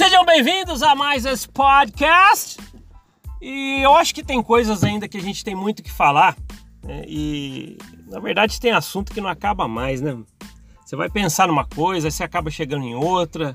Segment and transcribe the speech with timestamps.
[0.00, 2.58] Sejam bem-vindos a mais esse podcast.
[3.38, 6.38] E eu acho que tem coisas ainda que a gente tem muito que falar.
[6.82, 7.02] Né?
[7.06, 10.16] E na verdade tem assunto que não acaba mais, né?
[10.82, 13.54] Você vai pensar numa coisa, você acaba chegando em outra.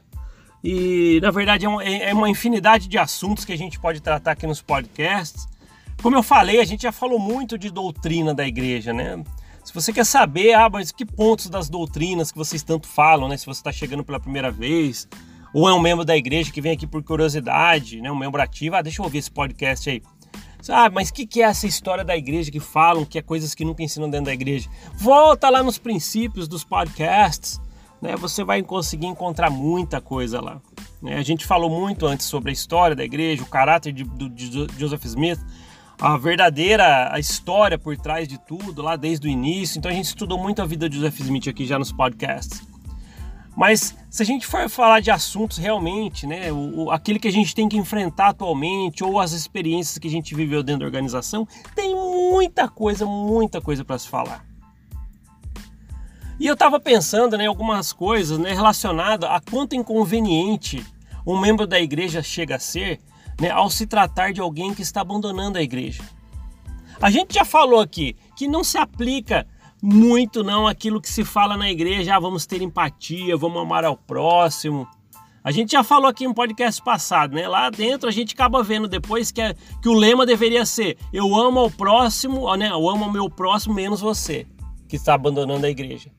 [0.64, 4.34] E na verdade é uma, é uma infinidade de assuntos que a gente pode tratar
[4.34, 5.48] aqui nos podcasts.
[6.00, 9.24] Como eu falei, a gente já falou muito de doutrina da igreja, né?
[9.64, 13.36] Se você quer saber, ah, mas que pontos das doutrinas que vocês tanto falam, né?
[13.36, 15.08] Se você está chegando pela primeira vez,
[15.56, 18.12] ou é um membro da igreja que vem aqui por curiosidade, né?
[18.12, 20.04] Um membro ativo, ah, deixa eu ouvir esse podcast aí.
[20.68, 23.56] Ah, mas o que, que é essa história da igreja que falam que é coisas
[23.56, 24.70] que nunca ensinam dentro da igreja?
[24.96, 27.62] Volta lá nos princípios dos podcasts,
[28.02, 28.18] né?
[28.18, 30.62] Você vai conseguir encontrar muita coisa lá.
[31.02, 31.16] Né?
[31.16, 35.06] A gente falou muito antes sobre a história da igreja, o caráter de, de Joseph
[35.06, 35.40] Smith,
[36.02, 39.80] a verdadeira a história por trás de tudo, lá desde o início.
[39.80, 42.75] Então a gente estudou muito a vida de Joseph Smith aqui já nos podcasts.
[43.56, 47.32] Mas se a gente for falar de assuntos realmente, né, o, o, aquele que a
[47.32, 51.48] gente tem que enfrentar atualmente ou as experiências que a gente viveu dentro da organização,
[51.74, 54.46] tem muita coisa, muita coisa para se falar.
[56.38, 60.86] E eu estava pensando em né, algumas coisas né, relacionadas a quanto inconveniente
[61.26, 63.00] um membro da igreja chega a ser
[63.40, 66.04] né, ao se tratar de alguém que está abandonando a igreja.
[67.02, 69.48] A gente já falou aqui que não se aplica
[69.86, 73.96] muito não aquilo que se fala na igreja, ah, vamos ter empatia, vamos amar ao
[73.96, 74.88] próximo.
[75.44, 77.48] A gente já falou aqui no podcast passado, né?
[77.48, 81.36] Lá dentro a gente acaba vendo depois que, é, que o lema deveria ser: eu
[81.36, 82.70] amo ao próximo, né?
[82.72, 84.48] Eu amo ao meu próximo menos você,
[84.90, 86.10] que está abandonando a igreja.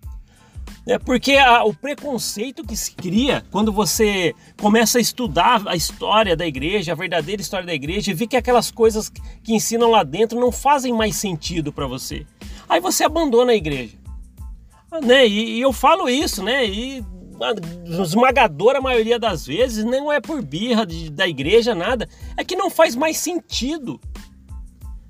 [0.86, 6.36] É porque a, o preconceito que se cria quando você começa a estudar a história
[6.36, 10.04] da igreja, a verdadeira história da igreja, e vê que aquelas coisas que ensinam lá
[10.04, 12.24] dentro não fazem mais sentido para você.
[12.68, 13.96] Aí você abandona a igreja.
[14.90, 15.26] Ah, né?
[15.26, 16.66] E, e, eu falo isso, né?
[16.66, 17.04] E
[17.40, 22.08] a esmagadora maioria das vezes não é por birra de, da igreja, nada.
[22.36, 24.00] É que não faz mais sentido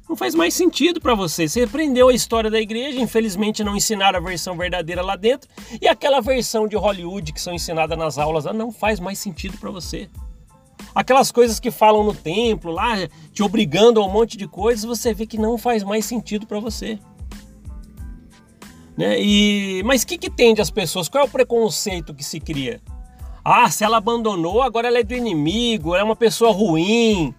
[0.09, 1.49] não faz mais sentido para você.
[1.49, 5.51] Você aprendeu a história da igreja, infelizmente não ensinaram a versão verdadeira lá dentro,
[5.81, 9.71] e aquela versão de Hollywood que são ensinadas nas aulas não faz mais sentido para
[9.71, 10.09] você.
[10.95, 12.95] Aquelas coisas que falam no templo lá,
[13.33, 16.61] te obrigando a um monte de coisas, você vê que não faz mais sentido para
[16.61, 16.99] você.
[18.97, 19.21] Né?
[19.21, 21.09] E mas o que, que tende as pessoas?
[21.09, 22.81] Qual é o preconceito que se cria?
[23.45, 27.33] Ah, se ela abandonou, agora ela é do inimigo, é uma pessoa ruim,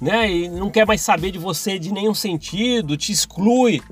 [0.00, 0.30] né?
[0.30, 3.82] E não quer mais saber de você de nenhum sentido, te exclui,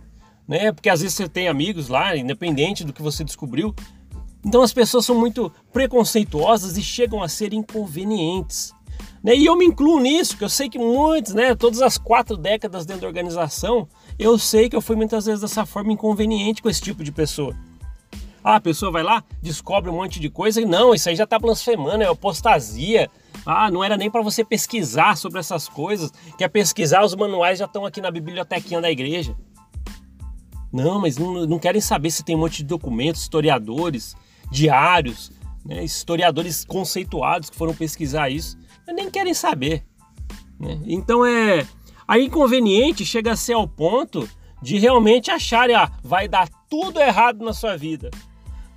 [0.47, 0.71] né?
[0.71, 3.75] Porque às vezes você tem amigos lá, independente do que você descobriu.
[4.45, 8.73] Então as pessoas são muito preconceituosas e chegam a ser inconvenientes.
[9.23, 9.35] Né?
[9.35, 12.87] E eu me incluo nisso, que eu sei que muitos, né, todas as quatro décadas
[12.87, 13.89] dentro da organização,
[14.19, 17.55] eu sei que eu fui muitas vezes dessa forma inconveniente com esse tipo de pessoa.
[18.43, 21.25] Ah, a pessoa vai lá, descobre um monte de coisa e não, isso aí já
[21.25, 23.11] está blasfemando, é apostasia,
[23.45, 27.59] ah, não era nem para você pesquisar sobre essas coisas, que é pesquisar, os manuais
[27.59, 29.37] já estão aqui na bibliotequinha da igreja.
[30.73, 34.15] Não, mas não, não querem saber se tem um monte de documentos, historiadores,
[34.51, 35.33] diários,
[35.65, 38.57] né, historiadores conceituados que foram pesquisar isso,
[38.87, 39.85] nem querem saber.
[40.59, 40.81] Né?
[40.87, 41.67] Então é.
[42.07, 44.29] A inconveniente chega a ser ao ponto
[44.63, 48.11] de realmente acharem, ah, vai dar tudo errado na sua vida.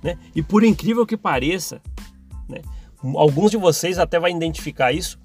[0.02, 0.18] Né?
[0.34, 1.80] E por incrível que pareça,
[2.48, 2.60] né,
[3.14, 5.18] alguns de vocês até vai identificar isso.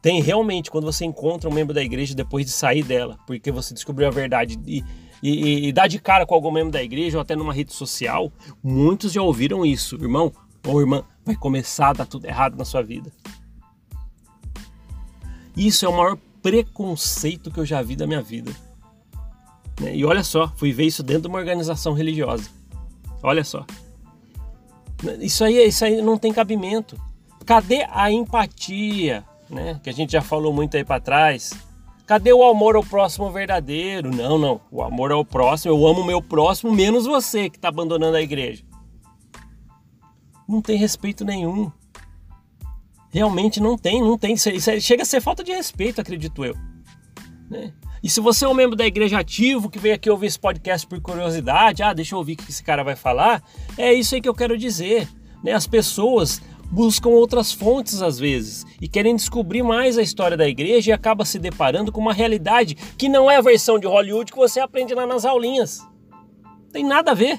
[0.00, 3.72] Tem realmente quando você encontra um membro da igreja depois de sair dela, porque você
[3.72, 4.82] descobriu a verdade e,
[5.22, 8.32] e, e dá de cara com algum membro da igreja ou até numa rede social,
[8.62, 10.32] muitos já ouviram isso, irmão
[10.66, 13.12] ou irmã, vai começar a dar tudo errado na sua vida.
[15.56, 18.50] Isso é o maior preconceito que eu já vi da minha vida.
[19.80, 19.96] Né?
[19.96, 22.50] E olha só, fui ver isso dentro de uma organização religiosa.
[23.22, 23.64] Olha só.
[25.20, 27.00] Isso aí, isso aí não tem cabimento.
[27.46, 29.80] Cadê a empatia, né?
[29.82, 31.52] Que a gente já falou muito aí para trás.
[32.06, 34.14] Cadê o amor ao próximo verdadeiro?
[34.14, 34.60] Não, não.
[34.70, 38.22] O amor ao próximo, eu amo o meu próximo, menos você que está abandonando a
[38.22, 38.64] igreja.
[40.48, 41.70] Não tem respeito nenhum.
[43.12, 44.34] Realmente não tem, não tem.
[44.34, 44.50] Isso
[44.80, 46.56] chega a ser falta de respeito, acredito eu.
[47.50, 47.72] Né?
[48.02, 50.86] E se você é um membro da igreja ativo que veio aqui ouvir esse podcast
[50.86, 53.42] por curiosidade, ah, deixa eu ouvir o que esse cara vai falar,
[53.76, 55.06] é isso aí que eu quero dizer.
[55.44, 55.52] Né?
[55.52, 60.90] As pessoas buscam outras fontes às vezes e querem descobrir mais a história da igreja
[60.90, 64.38] e acaba se deparando com uma realidade que não é a versão de Hollywood que
[64.38, 65.86] você aprende lá nas aulinhas.
[66.72, 67.38] Tem nada a ver.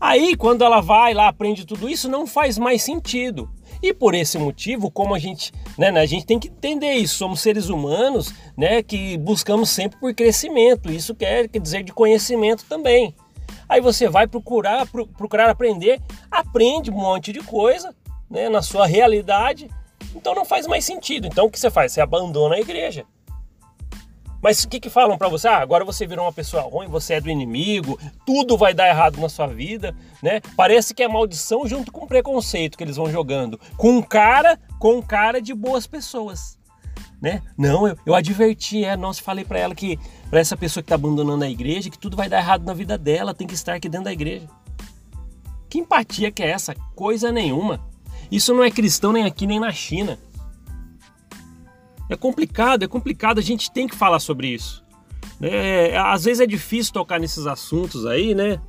[0.00, 3.50] Aí, quando ela vai lá, aprende tudo isso, não faz mais sentido.
[3.82, 7.16] E por esse motivo, como a gente, né, né, a gente tem que entender isso,
[7.16, 10.90] somos seres humanos, né, que buscamos sempre por crescimento.
[10.92, 13.14] Isso quer, dizer de conhecimento também.
[13.68, 16.00] Aí você vai procurar, procurar aprender,
[16.30, 17.94] aprende um monte de coisa,
[18.30, 19.68] né, na sua realidade,
[20.14, 21.26] Então não faz mais sentido.
[21.26, 21.92] Então o que você faz?
[21.92, 23.04] Você abandona a igreja.
[24.42, 25.46] Mas o que, que falam para você?
[25.46, 27.96] Ah, agora você virou uma pessoa ruim, você é do inimigo,
[28.26, 30.40] tudo vai dar errado na sua vida, né?
[30.56, 33.58] Parece que é maldição junto com preconceito que eles vão jogando.
[33.76, 36.58] Com cara, com cara de boas pessoas,
[37.20, 37.40] né?
[37.56, 39.96] Não, eu, eu adverti, é, nossa, falei para ela que
[40.28, 42.98] para essa pessoa que tá abandonando a igreja, que tudo vai dar errado na vida
[42.98, 44.48] dela, tem que estar aqui dentro da igreja.
[45.70, 46.74] Que empatia que é essa?
[46.96, 47.80] Coisa nenhuma.
[48.28, 50.18] Isso não é cristão nem aqui nem na China.
[52.12, 54.84] É complicado, é complicado, a gente tem que falar sobre isso.
[55.40, 58.60] É, às vezes é difícil tocar nesses assuntos aí, né?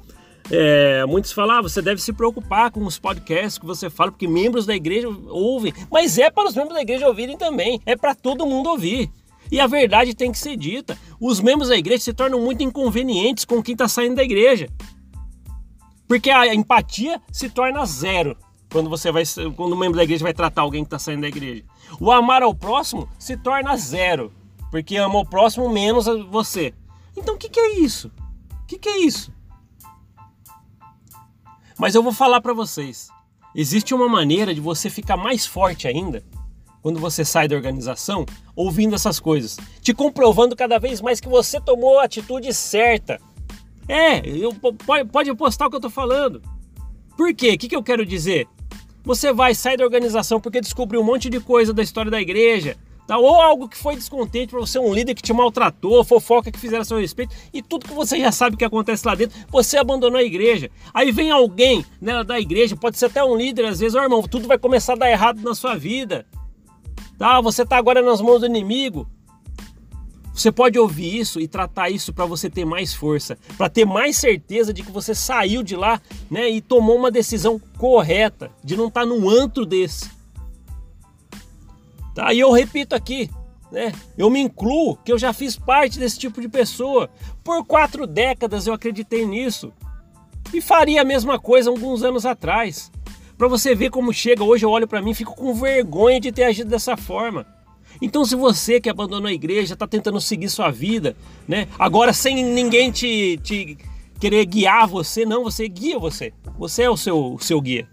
[0.49, 4.29] É, muitos falam, ah, você deve se preocupar com os podcasts que você fala, porque
[4.29, 5.73] membros da igreja ouvem.
[5.91, 9.11] Mas é para os membros da igreja ouvirem também, é para todo mundo ouvir.
[9.51, 10.97] E a verdade tem que ser dita.
[11.19, 14.69] Os membros da igreja se tornam muito inconvenientes com quem está saindo da igreja.
[16.07, 18.37] Porque a empatia se torna zero
[18.73, 19.23] quando você vai
[19.55, 21.63] quando o membro da igreja vai tratar alguém que está saindo da igreja.
[21.99, 24.33] O amar ao próximo se torna zero,
[24.71, 26.73] porque ama o próximo menos você.
[27.15, 28.11] Então o que, que é isso?
[28.63, 29.31] O que, que é isso?
[31.77, 33.09] Mas eu vou falar para vocês.
[33.55, 36.23] Existe uma maneira de você ficar mais forte ainda
[36.81, 38.25] quando você sai da organização
[38.55, 43.21] ouvindo essas coisas, te comprovando cada vez mais que você tomou a atitude certa.
[43.87, 44.53] É, eu,
[45.09, 46.41] pode, apostar o que eu tô falando.
[47.15, 47.51] Por quê?
[47.51, 48.47] O que eu quero dizer?
[49.03, 52.77] Você vai sair da organização porque descobriu um monte de coisa da história da igreja,
[53.05, 53.17] tá?
[53.17, 56.83] ou algo que foi descontente para você, um líder que te maltratou, fofoca que fizeram
[56.83, 60.17] a seu respeito, e tudo que você já sabe que acontece lá dentro, você abandonou
[60.17, 60.71] a igreja.
[60.93, 64.03] Aí vem alguém né, da igreja, pode ser até um líder, às vezes, ó oh,
[64.03, 66.25] irmão, tudo vai começar a dar errado na sua vida.
[67.17, 67.41] Tá?
[67.41, 69.07] Você está agora nas mãos do inimigo.
[70.33, 74.17] Você pode ouvir isso e tratar isso para você ter mais força, para ter mais
[74.17, 78.87] certeza de que você saiu de lá né, e tomou uma decisão correta, de não
[78.87, 80.09] estar tá num antro desse.
[82.15, 82.33] Tá?
[82.33, 83.29] E eu repito aqui,
[83.71, 87.11] né, eu me incluo, que eu já fiz parte desse tipo de pessoa.
[87.43, 89.71] Por quatro décadas eu acreditei nisso.
[90.51, 92.91] E faria a mesma coisa alguns anos atrás.
[93.37, 96.45] Para você ver como chega, hoje eu olho para mim fico com vergonha de ter
[96.45, 97.45] agido dessa forma.
[98.01, 101.15] Então, se você que abandonou a igreja, está tentando seguir sua vida,
[101.47, 101.67] né?
[101.77, 103.77] Agora sem ninguém te, te
[104.19, 106.33] querer guiar você, não, você guia você.
[106.57, 107.87] Você é o seu, o seu guia.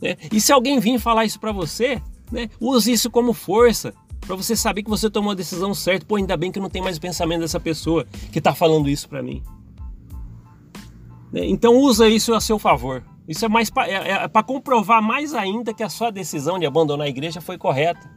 [0.00, 0.16] Né?
[0.32, 2.48] E se alguém vir falar isso para você, né?
[2.60, 6.06] Use isso como força para você saber que você tomou a decisão certa.
[6.06, 9.08] Pô, ainda bem que não tem mais o pensamento dessa pessoa que está falando isso
[9.08, 9.42] para mim.
[11.32, 11.46] Né?
[11.46, 13.02] Então usa isso a seu favor.
[13.26, 17.06] Isso é mais para é, é comprovar mais ainda que a sua decisão de abandonar
[17.06, 18.10] a igreja foi correta.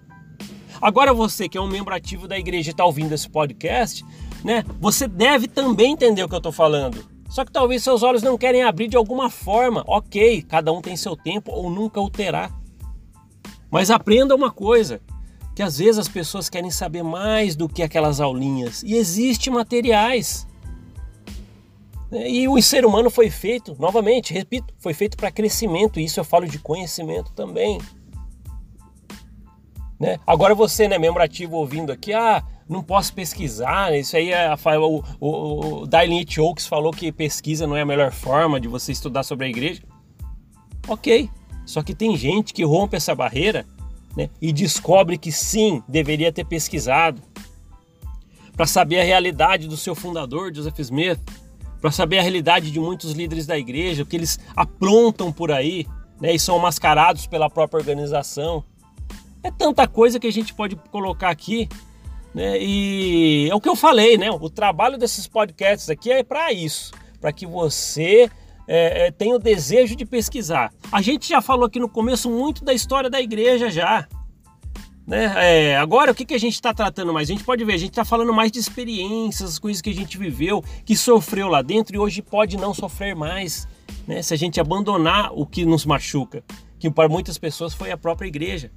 [0.82, 4.06] Agora você que é um membro ativo da igreja e está ouvindo esse podcast,
[4.44, 4.64] né?
[4.80, 7.06] Você deve também entender o que eu estou falando.
[7.30, 9.84] Só que talvez seus olhos não querem abrir de alguma forma.
[9.88, 12.52] Ok, cada um tem seu tempo ou nunca o terá.
[13.70, 15.02] Mas aprenda uma coisa,
[15.56, 18.84] que às vezes as pessoas querem saber mais do que aquelas aulinhas.
[18.84, 20.48] E existem materiais.
[22.12, 26.00] E o ser humano foi feito, novamente, repito, foi feito para crescimento.
[26.00, 27.80] E isso eu falo de conhecimento também.
[30.00, 30.20] Né?
[30.26, 34.00] Agora você, né, membro ativo ouvindo aqui, ah, não posso pesquisar, né?
[34.00, 38.12] isso aí é o, o, o Darlene Oaks falou que pesquisa não é a melhor
[38.12, 39.84] forma de você estudar sobre a igreja.
[40.88, 41.30] Ok,
[41.66, 43.66] só que tem gente que rompe essa barreira
[44.16, 47.22] né, e descobre que sim, deveria ter pesquisado
[48.56, 51.20] para saber a realidade do seu fundador, Joseph Smith,
[51.86, 55.86] para saber a realidade de muitos líderes da igreja, o que eles aprontam por aí
[56.20, 58.64] né, e são mascarados pela própria organização.
[59.44, 61.70] É tanta coisa que a gente pode colocar aqui,
[62.34, 62.58] né?
[62.60, 64.32] E é o que eu falei, né?
[64.32, 68.32] O trabalho desses podcasts aqui é para isso, para que você
[68.68, 70.74] é, é, tenha o desejo de pesquisar.
[70.92, 74.08] A gente já falou aqui no começo muito da história da igreja já.
[75.06, 75.34] Né?
[75.38, 77.30] É, agora o que, que a gente está tratando mais?
[77.30, 80.18] A gente pode ver, a gente está falando mais de experiências, coisas que a gente
[80.18, 83.68] viveu, que sofreu lá dentro e hoje pode não sofrer mais,
[84.08, 84.22] né?
[84.22, 86.44] Se a gente abandonar o que nos machuca,
[86.80, 88.72] que para muitas pessoas foi a própria igreja.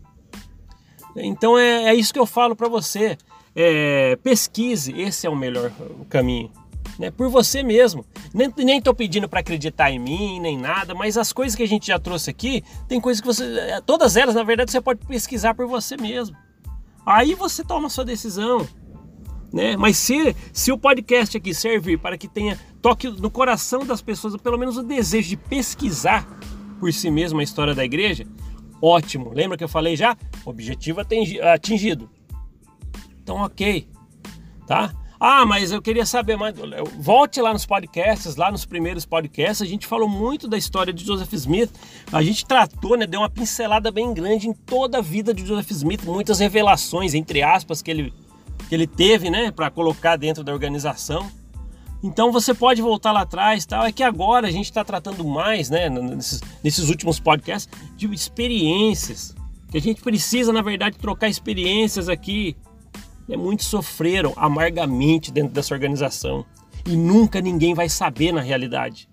[1.16, 3.16] Então é, é isso que eu falo para você.
[3.56, 5.73] É, pesquise, esse é o melhor
[6.08, 6.50] caminho.
[6.99, 7.11] Né?
[7.11, 8.05] Por você mesmo.
[8.35, 11.69] Nem, nem tô pedindo para acreditar em mim, nem nada, mas as coisas que a
[11.69, 13.45] gente já trouxe aqui, tem coisas que você.
[13.45, 16.37] É, todas elas, na verdade, você pode pesquisar por você mesmo.
[17.07, 18.67] Aí você toma sua decisão.
[19.52, 19.76] Né?
[19.76, 24.37] Mas se, se o podcast aqui servir para que tenha toque no coração das pessoas,
[24.37, 26.26] pelo menos o desejo de pesquisar
[26.78, 28.26] por si mesmo a história da igreja,
[28.81, 29.33] Ótimo.
[29.35, 30.17] Lembra que eu falei já?
[30.45, 32.09] Objetivo atingido.
[33.23, 33.88] Então, ok.
[34.67, 34.95] Tá?
[35.21, 36.55] Ah, mas eu queria saber mais.
[36.99, 41.05] Volte lá nos podcasts, lá nos primeiros podcasts, a gente falou muito da história de
[41.05, 41.71] Joseph Smith.
[42.13, 45.71] A gente tratou, né, deu uma pincelada bem grande em toda a vida de Joseph
[45.73, 48.13] Smith, muitas revelações, entre aspas, que ele,
[48.69, 51.29] que ele teve, né, para colocar dentro da organização.
[52.01, 53.85] Então você pode voltar lá atrás, tal.
[53.85, 59.35] É que agora a gente está tratando mais, né, nesses, nesses últimos podcasts, de experiências.
[59.69, 62.57] Que a gente precisa, na verdade, trocar experiências aqui
[63.28, 66.47] né, muitos sofreram amargamente dentro dessa organização
[66.87, 69.08] e nunca ninguém vai saber na realidade.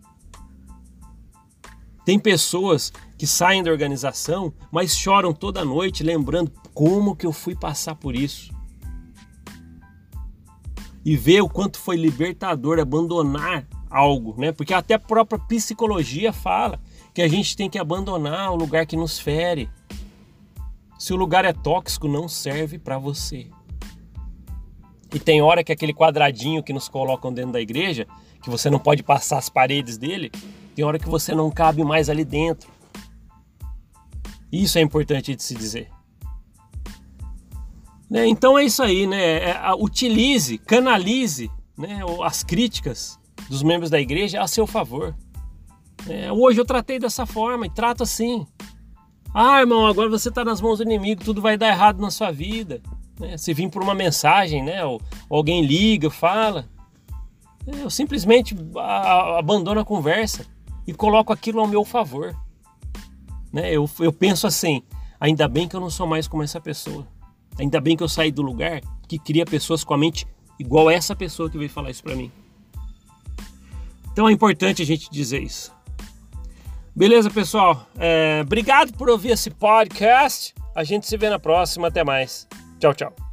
[2.05, 7.55] Tem pessoas que saem da organização, mas choram toda noite lembrando como que eu fui
[7.55, 8.53] passar por isso.
[11.03, 14.51] E ver o quanto foi libertador abandonar algo, né?
[14.51, 16.79] Porque até a própria psicologia fala
[17.13, 19.69] que a gente tem que abandonar o lugar que nos fere.
[20.97, 23.47] Se o lugar é tóxico, não serve para você.
[25.15, 28.05] E tem hora que aquele quadradinho que nos colocam dentro da igreja,
[28.43, 30.29] que você não pode passar as paredes dele,
[30.75, 32.69] tem hora que você não cabe mais ali dentro.
[34.51, 35.89] Isso é importante de se dizer.
[38.09, 38.27] Né?
[38.27, 39.51] Então é isso aí, né?
[39.51, 43.17] É, utilize, canalize né, as críticas
[43.49, 45.15] dos membros da igreja a seu favor.
[46.09, 48.45] É, hoje eu tratei dessa forma e trato assim.
[49.33, 52.31] Ah, irmão, agora você está nas mãos do inimigo, tudo vai dar errado na sua
[52.31, 52.81] vida.
[53.19, 53.37] Né?
[53.37, 54.83] Se vir por uma mensagem, né?
[54.83, 56.67] Ou, alguém liga, fala,
[57.67, 58.55] é, eu simplesmente
[59.37, 60.45] abandono a conversa
[60.85, 62.35] e coloco aquilo ao meu favor.
[63.51, 63.71] Né?
[63.71, 64.83] Eu, eu penso assim:
[65.19, 67.07] ainda bem que eu não sou mais como essa pessoa.
[67.57, 70.27] Ainda bem que eu saí do lugar que cria pessoas com a mente
[70.59, 72.31] igual essa pessoa que veio falar isso para mim.
[74.11, 75.73] Então é importante a gente dizer isso.
[76.95, 77.85] Beleza, pessoal?
[77.97, 80.53] É, obrigado por ouvir esse podcast.
[80.73, 81.89] A gente se vê na próxima.
[81.89, 82.47] Até mais.
[82.79, 83.24] 叫叫。